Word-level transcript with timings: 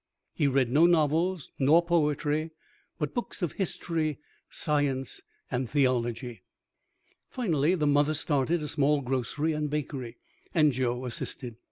He 0.33 0.47
read 0.47 0.71
no 0.71 0.87
novels 0.87 1.51
nor 1.59 1.85
poetry, 1.85 2.49
but 2.97 3.13
books 3.13 3.43
of 3.43 3.51
history, 3.51 4.17
science, 4.49 5.21
and 5.51 5.69
theology. 5.69 6.41
Finally 7.29 7.75
the 7.75 7.85
mother 7.85 8.15
started 8.15 8.63
a 8.63 8.67
small 8.67 9.01
grocery 9.01 9.53
and 9.53 9.69
bakery, 9.69 10.17
and 10.55 10.71
Joe 10.71 11.05
assisted. 11.05 11.57